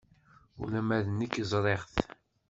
[0.61, 1.95] Ula d nekk ẓriɣ-t.